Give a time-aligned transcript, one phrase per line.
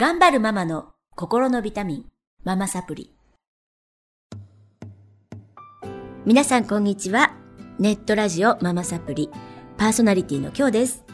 [0.00, 2.04] 頑張るママの心のビタミン、
[2.44, 3.12] ママサプリ。
[6.24, 7.34] 皆さんこんにちは。
[7.80, 9.28] ネットラジオママサプリ、
[9.76, 11.04] パーソナリティの今日です。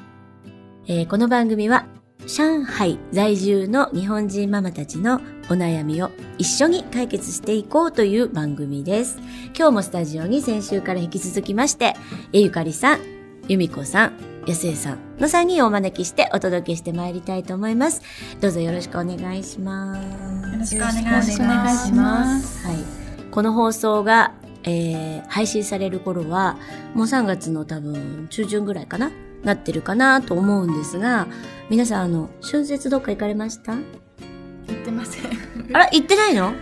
[0.87, 1.87] えーこの番組は、
[2.27, 5.15] 上海在住の日本人ママたちの
[5.49, 9.17] お悩みを一緒に解決していこうという番組です。
[9.57, 11.95] 今日もスタジオに先週から引き続きまして、
[12.35, 13.01] えゆかりさん、
[13.49, 18.03] ゆみこさん、やすえさんの3人をお招きしてお届けしてまいりたいと思います。
[18.41, 20.03] どうぞよろしくお願いします。
[20.53, 21.87] よろしくお願いします。
[21.87, 22.67] します。
[22.67, 22.77] はい。
[23.31, 24.35] この放送が、
[24.65, 26.59] えー、配信される頃は、
[26.95, 29.11] もう3月の多分中旬ぐらいかな
[29.43, 31.27] なってるかなと思うんですが、
[31.71, 33.73] 皆さんあの、春節どっか行かれました？
[33.73, 33.83] 行っ
[34.85, 35.25] てません。
[35.73, 36.53] あら、行ってないの？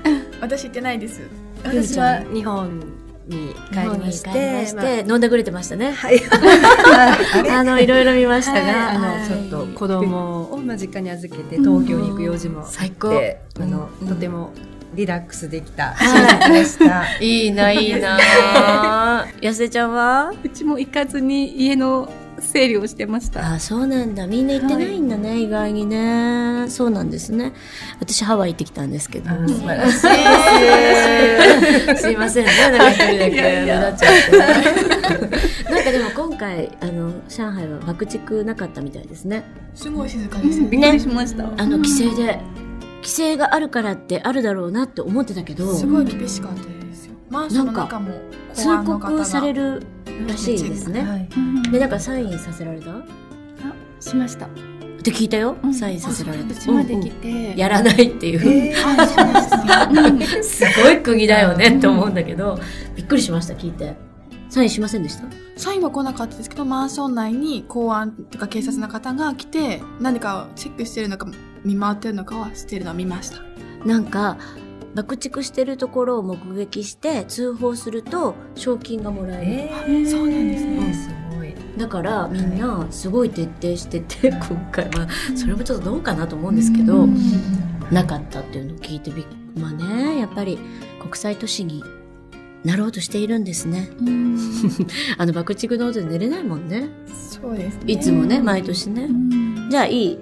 [0.40, 1.20] 私行ってないです。
[1.64, 2.80] 私は日本
[3.26, 4.28] に帰りまして、
[4.62, 5.88] ましまて、飲んでくれてましたね。
[5.88, 6.20] あはい。
[7.50, 13.08] あの、いろいろ見ましたが、あはいの、ちょっと子供をまあ実家に預けて東京に行く用事もあって、最高
[13.60, 14.50] あの、うんとても
[14.94, 17.04] リラックスできたはいでした。
[17.20, 18.18] いいな、いいな。
[19.40, 20.32] やすえちゃんは？
[20.44, 23.54] うちも行かずに家の整理をしてました。
[23.54, 24.26] あ、そうなんだ。
[24.26, 26.66] みんな行ってないんだね、意外にね。
[26.68, 27.52] そうなんですね。
[28.00, 29.30] 私ハワイ行ってきたんですけど。
[29.30, 30.06] あ素晴らしい。
[31.96, 33.96] すいませんね、なんか一人だけ目立っちゃっ
[34.30, 35.72] て。
[35.72, 39.44] なんかでも今回、あの、上海は爆竹なかったみたいですね。
[39.74, 41.44] すごい静かですよびっくりしました。
[41.44, 42.40] あの、規制で。
[43.02, 47.14] 規制があるからってあるだろうなって思ってたけど、すごい厳しかったですよ。
[47.30, 48.12] マンションの中も
[48.54, 49.82] 通告される
[50.28, 51.00] らしいですね。
[51.02, 51.28] はい。
[51.72, 52.92] で、なんかサインさせられた？
[52.92, 53.02] っ
[53.98, 54.48] しました。
[55.02, 55.56] て聞いたよ。
[55.62, 56.44] うんサインさせられた。
[56.72, 57.56] うん。
[57.56, 58.74] やらないっていう。
[60.42, 62.58] すごい国だよねって思うんだけど、
[62.96, 63.94] びっくりしました、聞いて。
[64.48, 65.24] サインしませんでした？
[65.56, 71.26] サインは来なかったですけど、マンション内に公安とか警察の方が来て、何かをチェックしてるのか、
[71.64, 73.38] 見回ってるのかはしてるのを見ました。
[73.86, 74.36] なんか、
[74.94, 79.92] 爆竹してるところを目撃して通報すると賞金がもらえる。
[80.02, 81.21] えそうなんですね。
[81.76, 84.40] だからみんなすごい徹底してて、今
[84.70, 87.06] 回は、それもちょっとどうかなと思うんですけど、
[87.90, 89.24] なかったっていうのを聞いてびっ
[89.58, 90.58] まあね、やっぱり
[91.00, 91.82] 国際都市に
[92.64, 93.90] なろうとしているんですね。
[94.00, 94.38] うん
[95.18, 96.88] あの爆竹の音で寝れないもんね。
[97.30, 97.80] そうですね。
[97.86, 99.08] いつもね、毎年ね。
[99.70, 100.18] じゃあいい、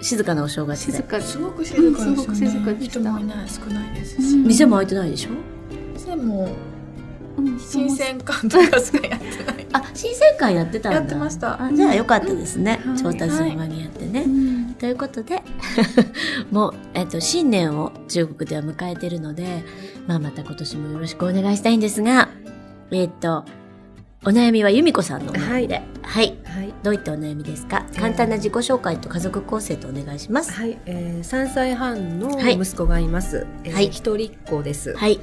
[0.00, 0.92] 静かなお正月で。
[0.92, 2.10] 静かすごく静かですよね。
[2.10, 4.36] うんすごく静かでした人もいない、少ないですし。
[4.38, 6.10] 店も開いてないでしょ？
[6.10, 6.48] でも、
[7.38, 9.35] うん新鮮感とかしかやってない。
[9.76, 10.98] あ、新鮮会やってたんだ。
[10.98, 12.80] やってましたあじゃあよかったですね。
[12.86, 14.22] うん調達の間にやってね。
[14.26, 15.42] うんということで、
[16.52, 19.64] もう、えっと、新年を中国では迎えてるので、
[20.06, 22.28] まあまた今年もよろしくお願いしたいんですが、
[22.90, 23.44] えっと、
[24.24, 25.82] お悩みは由美子さんのお悩みで。
[26.02, 26.36] はい。
[26.44, 26.74] はい。
[26.82, 27.86] どういったお悩みですか？
[27.98, 30.52] 簡単な自己紹介と家族構成とお願いします。
[30.52, 33.46] はい、えー、3歳半のはい息子がいます。
[33.64, 34.94] えーはい一人っ子です。
[34.94, 35.20] はい。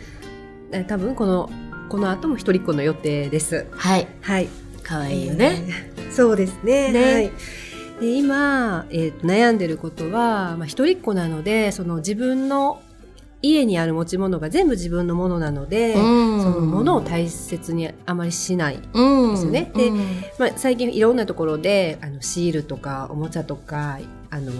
[0.71, 1.49] えー多分この、
[1.93, 3.67] この後も一人っ子の予定です。
[3.69, 4.07] はい。
[4.21, 4.47] はい。
[4.81, 5.63] かわいいよね。
[5.95, 6.91] えーそうですね。
[6.91, 7.31] ねはい。
[8.01, 12.81] で今、えーと悩んでることは、まあ、一人っ子なので、その自分の
[13.43, 18.79] 家にある持ち物が全部自分のものなので、うんそのものを大切にあまりしない。
[18.91, 19.35] うん。
[19.35, 19.97] ですよねでうん
[20.39, 23.99] まあ、最近いろんなところであのシールとかおもちゃとか
[24.33, 24.51] あの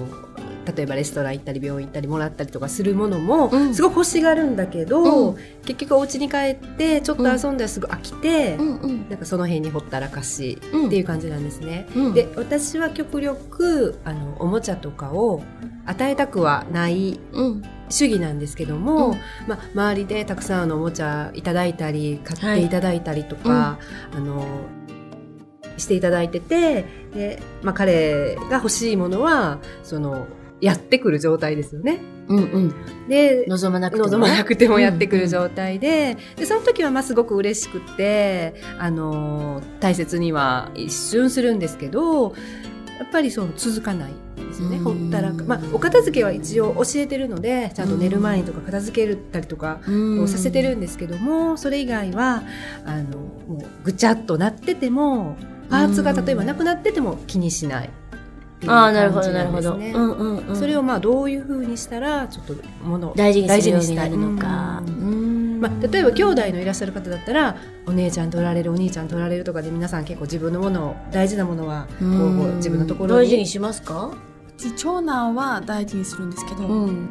[0.72, 3.75] 例えばレストラン行ったり病院行ったりもらったりとかするものも、うん。
[3.75, 5.38] すごく欲しがるんだけど、うん。
[5.66, 9.09] 結局お家に帰ってちょっと遊んだらすぐ飽きて、うんうん。
[9.09, 10.88] なんかその辺にほったらかしうん。
[10.88, 11.88] っていう感じなんですね。
[11.95, 12.13] うん。
[12.13, 15.44] で私は極力あのおもちゃとかを
[15.85, 17.63] 与えたくはないうん。
[17.89, 19.17] 主義なんですけども、うん。
[19.47, 22.69] まあ、周りでたくさんのおもちゃいただいたり買ってい。
[22.69, 23.78] ただいたりとか、
[24.16, 24.47] あの
[25.78, 30.28] していただいててで、まあ、彼が欲しいものはその
[30.61, 32.00] やってくる状態ですよね。
[32.29, 33.07] うんうん。
[33.09, 34.12] で望まなくても、ね。
[34.12, 42.33] 望まなくてもやってくる状態で,、でその時はまあすごく嬉しくてあの大切には一瞬するんですけど
[42.97, 52.44] やっぱりそう続かないですよね、うんほったらか、まあ、お片付けは一応教えてるのでちゃんと寝る前にとか片付けたりとかうんをさせてるんですけども、それ以外は
[52.86, 55.36] あのもうぐちゃっとなってても
[55.73, 57.89] パーツが例えばなくなってても気にしないっ
[58.59, 59.69] ていうああ、なるほど、感じなるほど。
[59.71, 59.99] なんですね。
[59.99, 60.55] うんうんうん。
[60.55, 62.53] それをまあどういうふうにしたらちょっと
[62.83, 63.47] ものを大事に。
[63.49, 67.55] したいうんまあ、例えば兄弟のいらっしゃる方だったら
[67.87, 74.11] お姉ちゃん取られるお兄ちゃん取られるとかで皆さん結構自分のものを大事なものはこう自分のところに大事にしますか
[74.75, 77.09] 長男は大事にするんですけど、うん。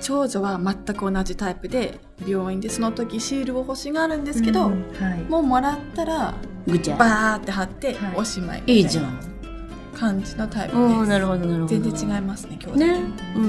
[0.00, 6.34] 長女は全く同じタイプで病院でその時シールを欲しがるんですけど、うんはいもうもらったら
[6.66, 6.96] ぐちゃ。
[6.96, 9.18] バーって貼ってはいおしまいいいじゃん。
[9.94, 11.08] 感じのタイプうん、です。
[11.10, 11.66] なるほど、なるほど。
[11.66, 12.76] 全然違いますね、兄弟。
[12.78, 12.86] ね。
[13.36, 13.46] うんう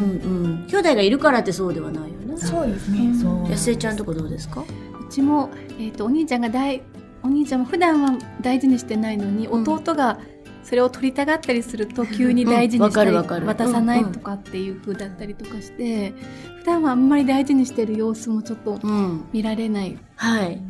[0.47, 0.67] ん。
[0.67, 2.37] 兄弟がいるからってそうではないよね。
[2.37, 3.13] そうですね。
[3.19, 4.61] そう安江ちゃんとこどうですか？
[4.61, 4.65] う
[5.11, 6.81] ちも、えっ、と、お兄ちゃんが大、
[7.23, 10.19] お兄ちゃんも普段は大事にしてないのに、うん弟が
[10.63, 16.13] それを取りたがったりすると急に大事にしたり、渡さないとかっていう風だったりとかして、
[16.59, 19.25] 普段はあんまり大事にしてる様子もちょっとうん。
[19.31, 20.61] 見られないはい。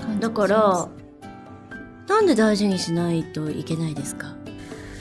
[0.00, 0.88] 感じだから、
[2.08, 4.34] なんで大事にしないといけないですか？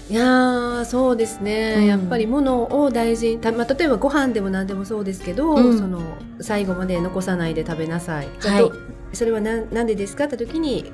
[0.09, 1.85] いやーそうですね、うん。
[1.85, 5.77] やっぱり物を大事にた、まあ、例えばご飯でも何でもそうですけど、うん。
[5.77, 6.01] その
[6.41, 8.69] 最後まで残さないで食べなさい、はい。
[8.69, 8.73] と
[9.13, 10.25] それはななんでですか？
[10.25, 10.91] って時に、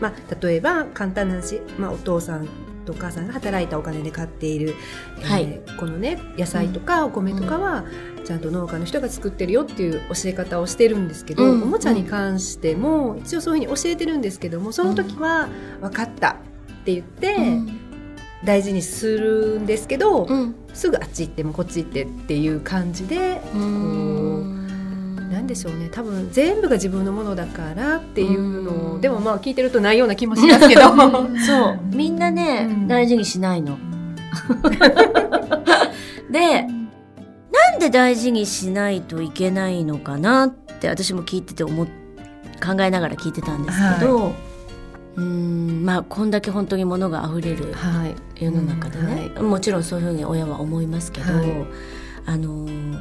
[0.00, 2.48] まあ、例えば簡単な話、まあ、お父さん
[2.84, 4.74] とお母さんが働いたお金で買っている、
[5.22, 5.42] はい。
[5.44, 7.84] えーこのね野菜とかお米とかは、
[8.28, 15.48] ちゃんと農家の人が作ってるよっていう教え方をしてるんですけど、うんおもちゃに関しても一応そういうふうに教えてるんですけどもその時は
[15.80, 16.32] 「分かった」
[16.82, 17.88] って言って。
[18.44, 20.54] 大事にするんですけど、うん。
[20.72, 25.28] すぐあっち行ってもこっち行ってっていう感じで、うん。
[25.32, 30.82] なんでしょうね多分全部が自分のものだからっていうのうんをでもまあ聞いてるとないような気もしますけど
[31.44, 31.80] そう。
[31.92, 33.76] みんなね、うん大事にしないの。
[36.30, 36.77] で、
[37.78, 41.86] なんで大事にしないといけないのかなって私も聞いてて思っ
[42.60, 44.32] 考えながら聞いてたんですけど、
[45.14, 48.44] うーんまあこんだけ本当に物が溢れるはい。
[48.44, 51.50] 世の中でね、もちろんそういうふうに親は思いますけど、はい。
[52.26, 53.00] あのー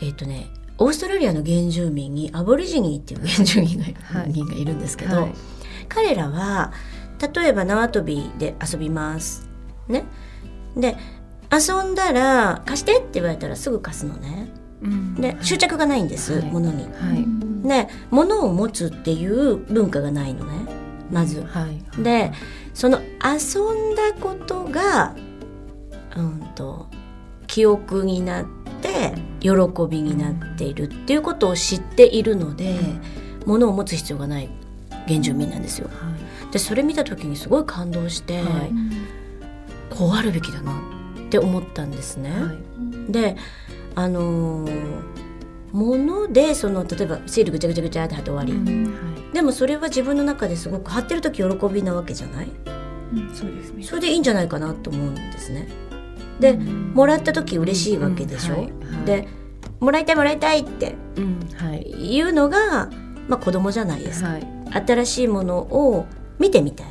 [0.00, 5.34] えっ、とねオーストラリアの原住民にアボリジニーっていう原住民が,、はい人がいるんですけど、はい。
[5.88, 6.72] 彼らは
[7.32, 9.48] 例えば縄跳びで遊びます。
[9.86, 10.02] ね。
[10.76, 10.96] で
[11.52, 14.48] 遊んだら貸してって言われたらすぐ貸すのね。
[14.82, 15.14] うん。
[15.14, 16.50] で執着がないんです、はい。
[16.50, 16.84] 物に。
[16.84, 17.68] はい。
[17.68, 20.52] で物を持つっていう文化がないのね。
[21.10, 21.42] まず。
[21.42, 22.02] はい。
[22.02, 22.32] で
[22.72, 23.60] その遊
[23.92, 25.14] んだことが
[26.16, 26.88] うんと
[27.46, 28.46] 記憶になっ
[28.80, 29.50] て喜
[29.90, 32.78] びになっているっていうことを知っているので、
[33.44, 34.48] 物を持つ必要がない
[35.06, 35.90] 原住民なんですよ。
[36.50, 38.72] でそれ見た時にすごい感動して、はい。
[39.90, 40.72] こうあるべきだな。
[40.72, 41.01] って
[41.38, 42.30] 思ったんですね。
[42.30, 42.52] は
[43.08, 43.12] い。
[43.12, 43.36] で
[43.94, 45.02] あのー
[45.72, 52.48] 物でその例えばシールぐちゃぐちゃぐちゃって貼って終わり、うんでもそれは自分の中ですごく貼ってる時喜びなわけじゃない？
[53.34, 53.82] そうですね。
[53.82, 55.68] それでいいんじゃないかなと思うんですね。
[56.40, 59.06] でもらった時嬉しいわけでしょ、うんはいはい。
[59.06, 59.28] で
[59.80, 62.16] もらいたいもらいたいってうんはい。
[62.16, 62.90] いうのが、
[63.26, 64.46] まあ、子供じゃないですか、はい。
[64.86, 66.04] 新しいものを
[66.38, 66.86] 見てみたい。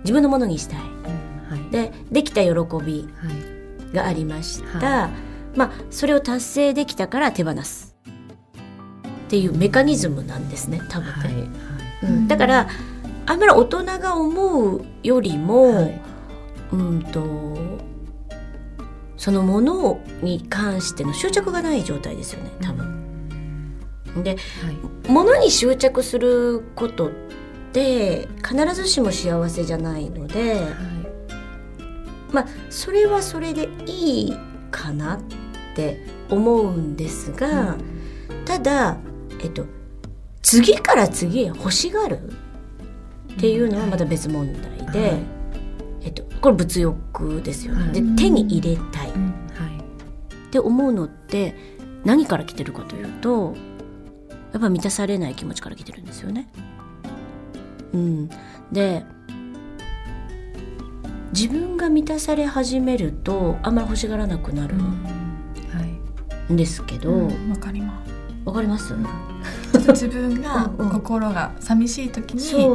[0.00, 0.80] 自分のものにしたい。
[0.80, 1.70] うんはい。
[1.70, 2.54] でできた喜び。
[2.54, 3.59] はい
[3.92, 5.10] がありました、は
[5.54, 7.96] まあそれを達成できたから手放す。
[9.26, 11.12] っていうメカニズムなんですね多分。
[11.12, 11.48] はいね、
[12.02, 12.28] うん。
[12.28, 12.68] だから
[13.26, 16.00] あんまり大人が思うよりも、はい。
[16.72, 17.80] うんと
[19.16, 23.78] そのものに関しての執着がない状態ですよね多分。
[24.24, 24.40] ではい。
[25.08, 27.10] 物に執着することっ
[27.72, 30.66] て必ずしも幸せじゃないので
[32.32, 34.38] まあそれはそれでいい
[34.70, 35.20] かなっ
[35.74, 37.76] て思うんですが、
[38.44, 38.96] ただ
[39.42, 39.64] えっと
[40.42, 42.20] 次から次へ欲しがる
[43.34, 45.20] っていうのはまた別問題で、はい。
[46.02, 47.82] えっと、これ物欲ですよね。
[47.82, 49.10] はいで手に入れたい。
[49.10, 49.22] っうん。
[49.54, 50.50] はい。
[50.50, 51.54] て思うのって
[52.04, 53.54] 何から来てるかというと
[54.52, 56.50] やっぱ満たされない気持ちから来てるんですよね。
[57.92, 58.30] うん、
[58.72, 59.04] で
[61.32, 64.80] 自分が満たされ始めるとあんまり欲しがらなくなるは
[66.48, 66.52] い。
[66.52, 68.10] んですけど、わわかります。
[68.52, 68.94] かります、
[69.92, 70.90] 自分がうんうん。
[70.90, 72.66] 心が寂しい時に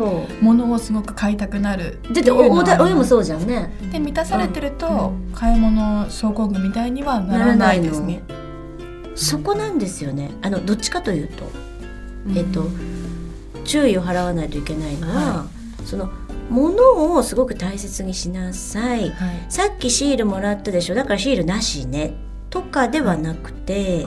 [0.41, 3.73] 物をすごく買いたくなるだっておおだ親もうそうじゃんね。
[3.91, 8.23] で満たされてると買い物症候群みたいにはならないですね。
[9.15, 10.31] そこなんですよね。
[10.41, 11.51] あのどっちかというと、
[12.35, 12.67] えっと
[13.63, 15.45] 注意を払わないといけないのは、は
[15.85, 16.09] その
[16.49, 19.09] 物をすごく大切にしなさい。
[19.09, 19.45] はい。
[19.49, 20.95] さっきシールもらったでしょ？
[20.95, 22.13] だからシールなしね。
[22.49, 24.05] とかではなくて、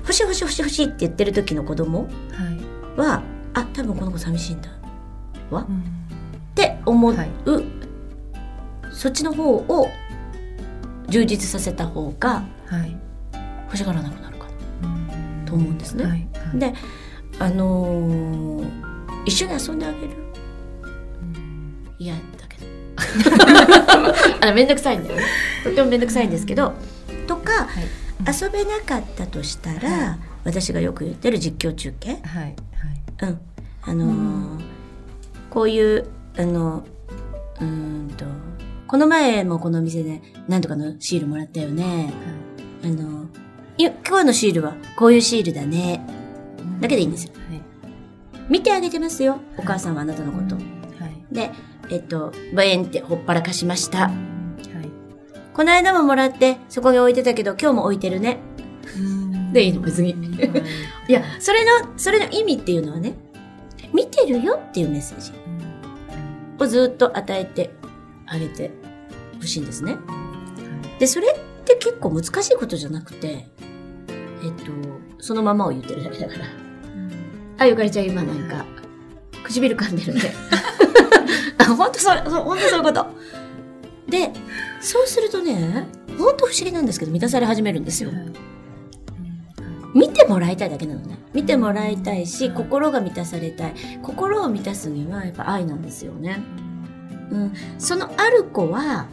[0.00, 3.00] 欲しい欲しい欲しい欲しいって言ってる時の子供はい。
[3.00, 3.22] は
[3.54, 4.68] あ多分この子寂しいんだ。
[5.50, 5.62] わ？
[5.62, 5.82] っうん。
[6.54, 7.30] て思う、はい。
[8.92, 9.88] そっちの方を
[11.08, 12.96] 充実させた方がはい。
[13.66, 14.46] 欲しがらなくなるか
[14.82, 14.88] な。
[14.88, 15.44] うん。
[15.46, 16.04] と思うんですね。
[16.04, 16.12] はい。
[16.12, 16.58] はい。
[16.58, 16.74] で
[17.40, 18.84] あのー
[19.26, 20.23] 一緒に遊んであげる
[21.98, 22.66] 嫌だけど。
[24.40, 25.22] あのめんどくさいんだよね。
[25.62, 26.74] とってもめんどくさいんですけど
[27.26, 27.84] とか、はい。
[28.26, 32.10] 遊べなかったとしたら、私がよく言ってる実況中継。
[32.10, 32.54] はいはい。
[33.22, 33.40] うん。
[33.82, 34.64] あのー
[35.50, 36.82] こういうあの
[37.60, 38.24] うーんと
[38.88, 42.12] この前もこの店でなんとかのシールもらったよね。
[42.82, 43.26] あの、
[43.78, 46.04] いや、今日のシールはこういうシールだね。
[46.80, 47.32] だけでいいんですよ。
[47.34, 47.62] はい。
[48.48, 49.40] 見てあげてますよ。
[49.56, 50.56] お母さんはあなたのこと。
[50.56, 51.24] はい。
[51.32, 51.50] で、
[51.90, 54.08] えっと、バエンってほっぱらかしました。
[54.08, 54.14] はい
[55.54, 58.38] この間ももらって、そこに置いてたけど、今日も置いてるね。
[59.52, 60.64] でいいの別にはい
[61.08, 63.14] いや、それの、それの意味っていうのはね、
[63.92, 65.32] 見てるよっていうメッセージ
[66.58, 67.70] をずっと与えて
[68.26, 68.72] あげて
[69.40, 69.96] ほしいんですね。
[70.98, 73.48] で、それって結構難しいことじゃなくて、
[74.42, 74.72] えっと、
[75.20, 76.44] そのままを言ってるだけだから。
[77.58, 78.64] あ、ゆかりちゃん今なんか、
[79.44, 80.20] 唇噛んでるね。
[81.58, 83.06] あ、ほんとそれ、そうほんとそういうこと。
[84.08, 84.32] で、
[84.80, 85.86] そうするとね、
[86.18, 88.10] ほんと不思議なんですけど、満たされ始めるんですよ。
[89.94, 91.18] 見てもらいたいだけなのね。
[91.32, 93.74] 見てもらいたいし、心が満たされたい。
[94.02, 96.42] 心を満たすにはやっぱ愛なんですよね。
[97.30, 97.52] うん。
[97.78, 99.06] そのある子は、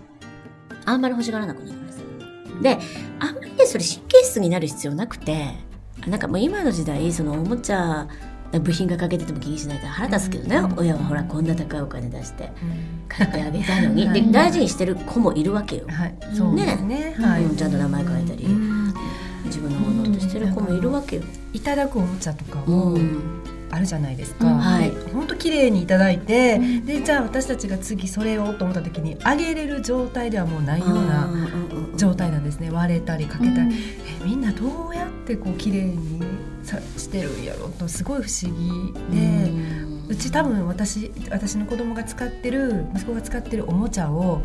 [0.86, 2.00] あんまり欲しがらなくなります。
[2.62, 2.80] で、
[3.20, 5.54] あんまりね、それ神経質になる必要なくて、
[6.04, 8.08] あなんかもう今の時代、そのおもちゃ、
[8.60, 12.52] 部品が欠けてても気にしないと腹立つけどね、親はほらこんな高いお金出して
[13.08, 14.10] 買ってあげたのに。
[14.14, 15.84] で、大事にしてる子もいるわけよ。
[15.88, 16.16] はい。
[16.34, 17.16] そうですね。
[17.20, 17.44] はい。
[17.44, 17.56] うん。
[17.56, 18.46] ちゃんと名前書いたり。
[18.46, 18.94] うん。
[19.46, 21.24] 自分のものとしてる子もいるわけよ。
[21.54, 23.42] いただくおもちゃとかうもん。
[23.72, 24.92] あるじゃないですか、うんはい。
[25.14, 31.30] 本当綺麗にいただいて、でじゃあ私たちが次それをと思った時にあげれる状態ではもうないような
[31.96, 32.70] 状態なんですね。
[32.70, 33.76] 割れたりかけたり、
[34.22, 36.26] えみんなどうやってこう綺麗にさ
[36.98, 37.70] してるんやろ。
[37.70, 38.94] とすごい不思議。
[39.16, 39.52] で、
[40.08, 44.42] うち多分私私の子供が使ってる息子が使ってるおもちゃを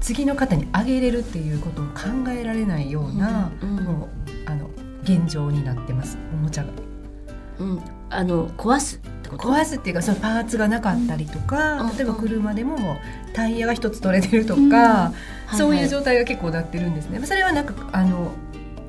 [0.00, 4.08] 次の方にあげれるっていうことを考えられないような、うんうんもう
[4.46, 4.70] あの
[5.02, 6.18] 現状になってます。
[6.32, 6.70] おもちゃが。
[7.60, 7.80] うん、
[8.10, 12.98] あの壊す壊すっていうかそのパーツがなかったりとか、うん例えば車でも
[13.34, 15.12] タイヤが一つ取れてるとか、
[15.52, 15.84] そうはいはい。
[15.84, 17.20] いう状態が結構なってるんですね。
[17.24, 18.32] それはなんかあの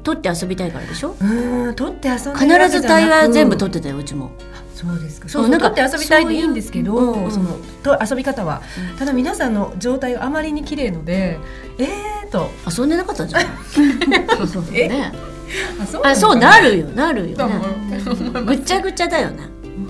[0.04, 1.16] 取って遊びたいからでしょ？
[1.20, 4.32] うーん取って遊ん必ずタイヤ全部取ってたようちも。
[4.76, 5.28] そうですか。
[5.28, 7.32] そそううそうなんか取って遊びたいでいいんですけど、そういううんうん。
[7.32, 8.62] そのと遊び方は、
[8.98, 11.38] ただ皆さんの状態があまりに綺麗ので、
[11.78, 12.50] えーと。
[12.66, 13.48] 遊んでなかったんじゃない？
[14.74, 15.12] えね。
[15.82, 17.60] あそうあそうなるよなるよとね
[18.46, 19.44] ぐっちゃぐちゃだよね。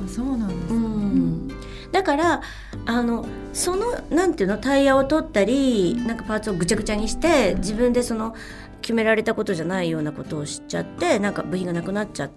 [0.06, 0.74] あそうなんです。
[0.74, 1.48] うん。
[1.92, 2.42] だから
[2.90, 4.58] あのそのなんていうの？
[4.58, 8.34] タイヤを取ったりなんかパーツをぐちゃぐちゃにして自分でその
[8.82, 12.32] 決められたことじゃないようなことをしちゃってなんか部品がなくなっちゃっ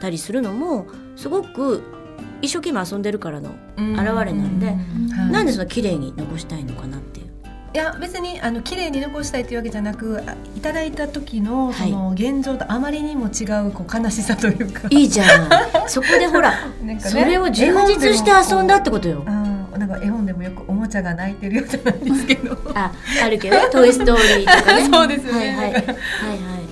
[0.00, 0.86] たりするのも
[1.16, 1.82] すごく
[2.40, 3.92] 一生懸命遊んでるからの、うん。
[3.92, 4.76] 現れなんではい
[5.32, 7.26] なんでその綺麗に残したいのかなっていう。
[7.74, 11.90] いや別にあの綺麗に残したいというわけじゃなくあいただいた時のはい。
[11.90, 15.24] その現状とあまりにも違うこう悲しさというか、いいじゃ
[15.84, 16.98] んそこでほら ね。
[17.00, 19.24] それを充実して遊んだってことよ。
[19.78, 22.56] なんか絵本でもよくおもちゃが泣いてるよじゃないですけど。
[22.74, 22.92] あ
[23.24, 24.84] あるけどね「トイ・ストーリー」とかね。
[24.90, 25.38] そうですよね。
[25.40, 25.56] はいはい。
[25.56, 25.84] はいはい。
[25.84, 25.90] はい。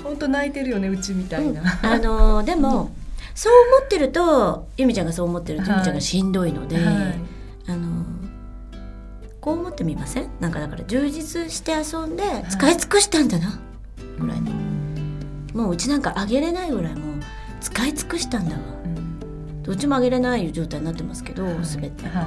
[0.02, 2.90] 本当泣いてるよねうちみたいな、あのーでも、
[3.34, 5.70] そう思ってると由美ちゃんがそう思ってるとはい。
[5.72, 6.84] 由美ちゃんがしんどいので、はい。
[7.68, 8.02] あのー
[9.40, 10.28] こう思ってみません？
[10.38, 13.58] なんかだから充実して遊んで使い尽くしたんだな、
[14.20, 14.52] ぐらいの。
[15.52, 17.02] もううちなんかあげれないぐらいもう
[17.60, 18.60] 使い尽くしたんだわ。
[18.84, 19.72] うん。
[19.72, 21.54] うちもあげれない状態になってますけど、はい。
[21.64, 22.04] 全て。
[22.08, 22.26] は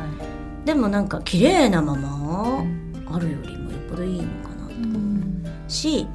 [0.66, 3.06] でもなんか綺麗なまいまうん。
[3.12, 5.44] あるよりもよっぽどいいのかなとうん。
[5.68, 6.08] し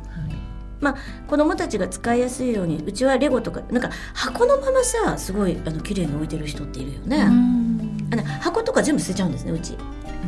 [0.82, 0.94] はい
[1.28, 9.76] 子供たちが使いやすいようにうちはレゴとかなんか箱のままさすごいあの綺麗に置いてる人っているよね、あの箱とか全部捨てちゃうんですねうち。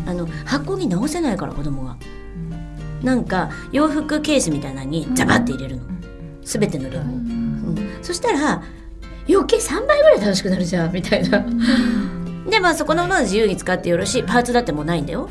[0.07, 1.97] あの箱に直せないから子供が。
[3.03, 5.83] なんか洋服ケースみたいなのにザバって入れるの、
[6.45, 7.03] 全てのレゴ。
[7.03, 7.99] を、うん。
[8.03, 8.63] そしたら
[9.29, 11.45] 余計3倍ぐらい楽しくなるじゃんみたいな
[12.51, 14.25] でまあそこのまま自由に使ってよろしい。
[14.25, 15.25] パーツだってもうないんだよ。
[15.25, 15.29] は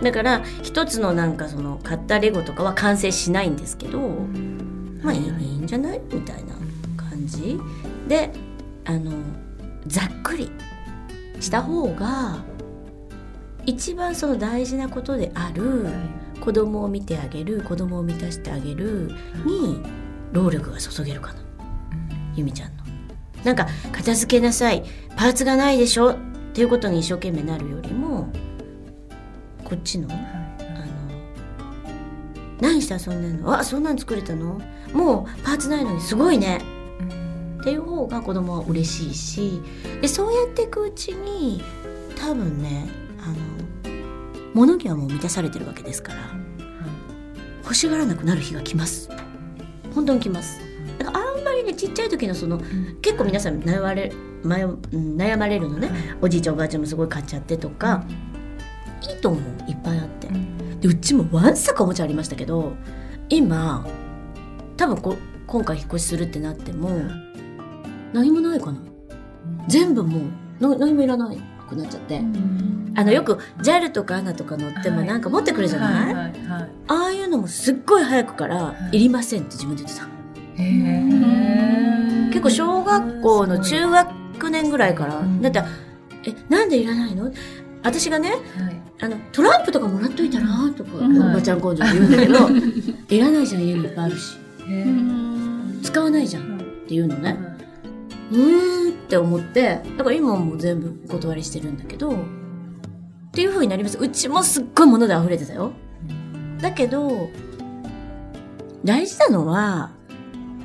[0.00, 0.04] い。
[0.04, 3.98] だから一つのなんかその買ったレゴとかは完成しないんですけど、
[5.02, 5.58] まあいい,、い、い。
[5.58, 6.00] んじゃない？
[6.12, 6.54] みたいな
[6.96, 7.58] 感じ。
[8.08, 8.30] で
[8.86, 9.12] あの
[9.86, 10.50] ざっくり
[11.38, 12.42] した方が
[13.66, 15.86] 一番その大事なことである
[16.40, 19.12] 子供を見てあげる子供を満たしてあげる
[19.44, 19.82] に
[20.32, 21.40] 労力が注げるかな。
[22.34, 22.84] ゆみちゃんの。
[23.44, 24.82] なんか片付けなさい。
[25.16, 26.16] パーツがないでしょ？
[26.50, 28.28] っていうことに一生懸命なるよりも
[29.64, 30.18] こっちのあの
[32.60, 33.56] 何して遊んでんの？
[33.56, 34.60] あそんなん作れたの？
[34.92, 36.58] もうパーツないのにすごいね。
[37.60, 39.60] っていう方が子供は嬉しいし
[40.00, 41.62] でそうやっていくうちに
[42.16, 42.88] 多分ね
[43.20, 43.36] あの
[44.54, 46.20] 物にはもう満たされてるわけですから
[47.62, 49.08] 欲しがらなくなる日が来ます。
[49.94, 50.58] 本当に来ます。
[50.98, 52.58] だからあんまりねちっちゃい時のその
[53.02, 54.12] 結構皆さん悩まれ
[54.44, 55.90] 悩まれるのね。
[56.20, 58.04] おじいちゃんおばあちゃんもすごい買っちゃってとか。
[59.08, 59.70] いいと思う。
[59.70, 60.28] いっぱいあって。
[60.80, 62.72] でうちもわんさかおもちゃありましたけど
[63.28, 63.86] 今
[64.76, 65.16] 多分こ
[65.46, 66.90] 今回引っ越しするってなっても
[68.12, 68.78] 何もないかな。
[69.68, 70.20] 全部も
[70.60, 72.20] うな何もいらないくなっちゃって、
[72.96, 75.06] あのよく JAL とか ANA とか乗ってもはい。
[75.06, 76.32] なんか持ってくるじゃない、
[76.88, 78.96] ああいうのもすっごい早くからはい。
[78.96, 80.08] いりませんって自分で言ってた、
[82.32, 85.42] 結構小学校の中学年ぐらいから、うん。
[85.42, 85.62] だって
[86.24, 87.30] えなんでいらないの？
[87.82, 88.40] 私がねはい。
[89.02, 91.30] あのトランプとかもらっといたらとか、うん。
[91.30, 93.18] おばちゃん根性で言うんだけどい。
[93.20, 94.36] らないじゃん家にいっぱいあるし。
[95.82, 97.36] 使わないじゃんっていうのね、
[98.30, 102.14] うーんって思ってだから今はもう全部お断りしてるんだけどっ
[103.32, 103.98] ていう風になります。
[103.98, 105.72] うちもすっごい物で溢れてたよ。
[106.60, 107.30] だけど
[108.84, 109.92] 大事なのは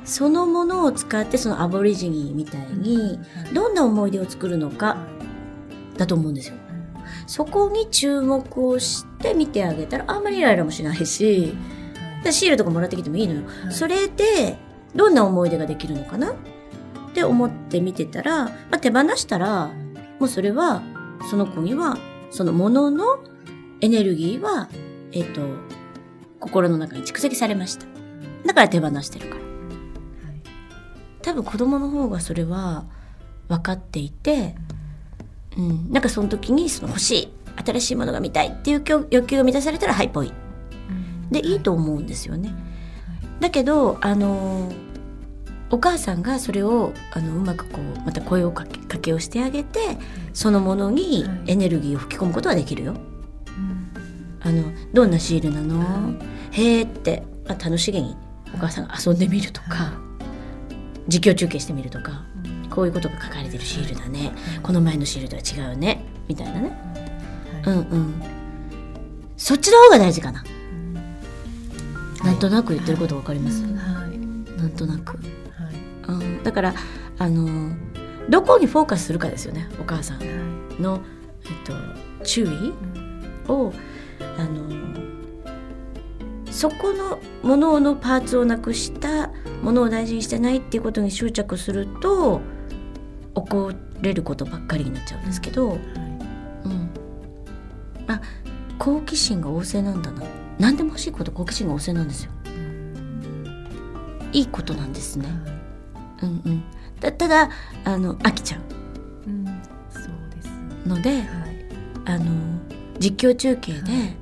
[0.06, 3.18] そのものを使ってそのアボリジニみたいに
[3.52, 4.96] どんな思い出を作るのか
[5.98, 6.54] だと思うんですよ。
[7.26, 11.54] そこに注目をして見てあげたらあんまりイライラもしないし
[12.22, 13.74] でシールとかもらってきてもいいのよ、はい。
[13.74, 14.56] それで
[14.94, 16.32] どんな思い出ができるのかな？
[16.32, 16.34] っ
[17.12, 19.68] て思って見てたら、まあ、手放したら
[20.20, 20.82] もうそれは
[21.30, 21.98] その子には
[22.30, 23.24] そのものの
[23.80, 24.68] エネルギーは
[25.12, 25.40] えっ、と
[26.38, 27.86] 心の中に蓄積されました。
[28.44, 29.45] だから手放してるから
[31.26, 32.84] 多分子供の方がそれは
[33.48, 34.54] 分かっていて、
[35.56, 37.32] うん、なんかその時にその欲しい
[37.64, 40.32] 新しいものが見たいっていう欲欲求が満たされたらはいぽい。
[41.32, 42.54] でいいと思うんですよね。
[43.40, 44.70] だけどあの
[45.70, 49.98] お母さんがそれをあのうまくこうまた声をかけかけをしてあげて
[50.32, 51.50] そのものにはい。
[51.50, 52.94] エネルギーを吹き込むことはできるよ。
[54.42, 56.14] あのどんなシールなの、
[56.52, 58.16] へーって、まあ、楽しげに
[58.54, 60.05] お母さんが遊んでみるとか、
[61.08, 62.24] 実況中継してみるとか、
[62.70, 64.32] こういうことが書かれてるシールだね、
[64.62, 66.04] この前のシールとは違うね。
[66.28, 66.72] みたいなね、
[67.66, 67.74] うん。
[67.74, 68.22] うん
[69.36, 70.42] そっちの方が大事かな、
[72.24, 74.18] なんとなく言ってることわかります、はい。
[74.58, 75.24] なんとなく、はい。
[76.08, 76.74] うん、だから
[77.18, 77.76] あの
[78.28, 79.68] どこにフォーカスするかですよね。
[79.80, 81.00] お母さんの、
[81.44, 82.72] えっと、注意
[83.48, 83.72] を
[84.38, 84.68] あの
[86.56, 89.30] そこのもののパーツをなくした
[89.62, 92.40] ものを大事にしてないっていうことに執着すると
[93.34, 96.90] 怒れることばっかりになっちゃうんですけど、うん、
[98.06, 98.22] あ
[98.78, 100.22] 好奇心が旺盛なんだな。
[100.58, 102.30] 何でも欲しいこと好奇心が旺盛なんですよ。
[104.32, 105.28] いいことなんですね、
[106.22, 106.42] うん。
[106.46, 106.64] うん、
[107.00, 107.50] だただ
[107.84, 108.58] あの飽きちゃ
[109.26, 109.30] う。
[109.30, 109.44] ん。
[109.90, 110.48] そうです
[110.86, 111.26] うのではい。
[112.06, 112.24] あの
[112.98, 114.16] 実況中継で、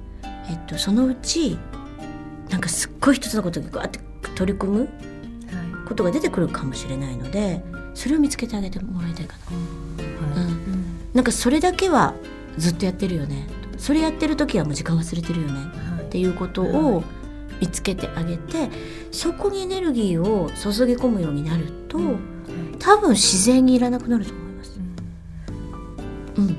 [0.50, 1.56] えっと、そのうち
[2.50, 4.00] なんかすっごい一つのことにガーって
[4.34, 4.88] 取り組むはい。
[5.88, 7.62] ことが出てくるかもしれないので
[7.94, 9.36] それを見つけてあげてもらいたいか
[10.34, 10.52] な、はい。
[10.52, 12.14] うん、なんかそれだけは
[12.58, 13.46] ずっとやってるよね。
[13.78, 15.60] それやってる時はもう時間忘れてるよね。
[16.02, 17.02] っていうことを
[17.60, 18.70] 見つけてあげて
[19.10, 21.98] そこにエネルギーを注ぎ込むようになると
[22.78, 24.80] 多分自然にいらなくなると思います。
[26.36, 26.56] うん、はい。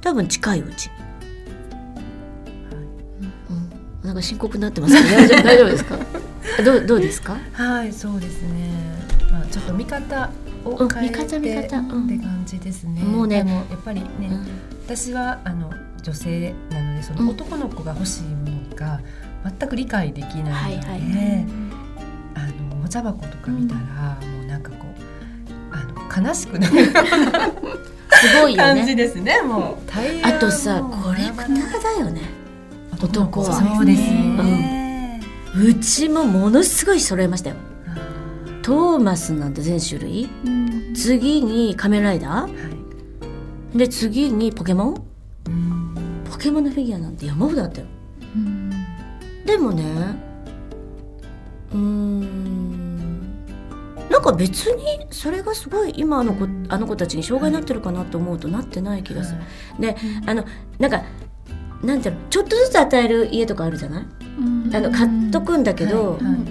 [0.00, 0.90] 多分近いうち
[4.12, 5.98] なんか深刻になってますけど 大丈夫大丈夫ですか？
[6.64, 7.36] どうどうですか？
[7.54, 8.48] はい、そうですね。
[9.30, 10.30] まあちょっと見方
[10.64, 13.00] を変えて、うん見方見方うんって感じですね。
[13.02, 14.46] もうねでもやっぱりね、うん
[14.84, 15.70] 私はあの
[16.02, 19.00] 女性なのでそうんの男の子が欲しいものが
[19.58, 21.46] 全く理解できないので、はいはい
[22.34, 26.92] あのおもちゃ箱とか見たら、もうなんかこうあの悲しくなるす
[28.42, 28.94] ごいよ感じね。
[28.96, 29.40] ですね。
[29.42, 32.20] もうあとさもコレクターだよね。
[33.02, 35.20] 男はそうですね。
[35.56, 37.56] うちもものすごい揃えましたよ。
[37.86, 37.96] あ
[38.62, 40.28] トーマスなんて全種類。
[40.46, 42.50] うん次に仮面ライダーはい。
[43.74, 43.76] ー。
[43.76, 45.02] で次にポケモン。
[45.48, 47.86] うんポケモンのフィギュアなんて山ほどあったよ。
[48.36, 48.70] うん
[49.44, 49.84] でもね
[51.72, 52.96] うーん
[54.10, 59.40] なんか別にそれがすごい今あの子あの子たちに障害になってるかなと思うとなってない気がする。
[59.80, 60.44] であの
[60.78, 61.02] なんか
[61.82, 64.04] なんていうのちょっとずつ与える家とかあるじゃない？
[64.38, 64.76] うん。
[64.76, 66.42] あの買っとくんだけど、はいはいはい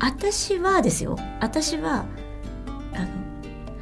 [0.00, 1.18] 私はですよ。
[1.40, 2.04] 私は
[2.94, 3.06] あの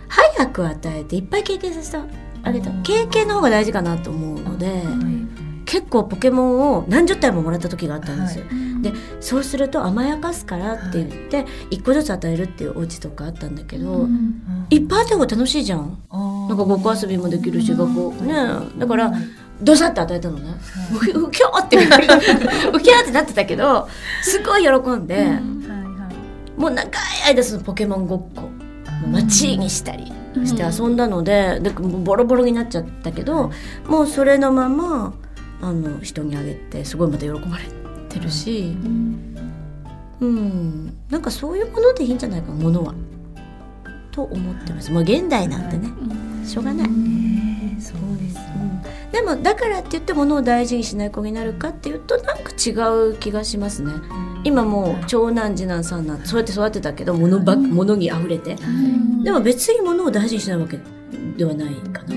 [0.08, 1.98] 早く与えていっぱい経験させて
[2.42, 2.70] あげた。
[2.70, 4.84] うん経験の方が大事かなと思うので、はい
[5.66, 8.44] 結構ポケモンを何十体ももらった時があったんですよ。
[8.50, 8.82] うん。
[8.82, 15.98] でそうすると甘やかすからって言って一個ずつ与えるっていうお家とかあったんだけど、うんいっぱいあった方が楽しいじゃん。
[16.12, 18.24] ななんかごっこ遊びもできるし、うん学校。
[18.24, 18.34] ね
[18.78, 19.12] だから
[19.62, 20.54] ドサッと与えたのね。
[21.14, 21.80] うきょーってう
[22.80, 23.88] きょーってなってたけど
[24.22, 25.86] すごい喜んで、うんはいはい
[26.56, 26.90] もう長い
[27.26, 28.48] 間そのポケモンごっこ
[29.10, 30.10] 街にしたり
[30.46, 33.50] して遊んだので,、でボロボロになっちゃったけど、
[33.86, 35.14] もうそれのまま
[35.60, 37.64] あの人にあげてすごいまた喜ばれ
[38.08, 38.76] てるし、
[40.20, 42.94] うん、なんかそういうものでいいんじゃないかなものは。
[44.10, 44.90] と思ってます。
[44.90, 45.90] もう現代なんてね、
[46.42, 46.88] しょうがない。
[46.88, 48.55] ねそうですうん
[49.12, 52.70] でもだからって言って物を大事にしない子になるかっていうとなんか違
[53.10, 53.92] う気がしますね。
[54.44, 58.56] 今もう長男次男三男そうやって育てたけど物ば物に溢れて。
[59.22, 60.78] でも別に物を大事にしないわけ
[61.36, 62.14] ではないかな。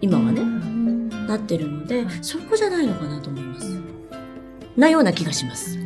[0.00, 0.42] 今はね
[1.26, 3.80] なってるのでそこじゃないのかなと思います。
[4.76, 5.78] なような気がします。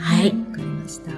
[0.00, 0.26] はい。
[0.26, 1.10] わかりました。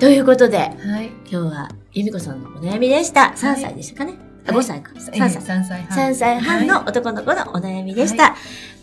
[0.00, 0.66] ということでは
[1.02, 1.10] い。
[1.30, 3.32] 今日は由美子さんのお悩みでした。
[3.36, 4.14] 3歳でしたかね、
[4.48, 8.36] あ5歳か3歳3歳半3歳半の男の子のお悩みでした。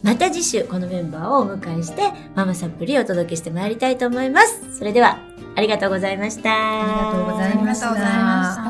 [0.03, 2.01] また次週このメンバーをお迎えして
[2.35, 4.77] ママサプリをお届けしてまいりたいと思います。
[4.77, 5.19] それでは
[5.55, 6.49] ありがとうございました。
[6.51, 8.62] ありがとうございましたありがとうございました